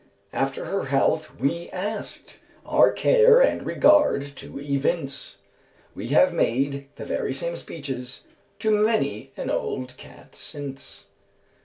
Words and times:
After 0.33 0.65
her 0.65 0.85
health 0.85 1.39
we 1.39 1.69
asked, 1.69 2.39
Our 2.65 2.91
care 2.91 3.39
and 3.39 3.63
regard 3.63 4.23
to 4.37 4.57
evince; 4.59 5.37
(We 5.93 6.07
have 6.07 6.33
made 6.33 6.87
the 6.95 7.05
very 7.05 7.35
same 7.35 7.55
speeches 7.55 8.23
To 8.57 8.71
many 8.71 9.31
an 9.37 9.51
old 9.51 9.95
cat 9.97 10.33
since)." 10.33 11.09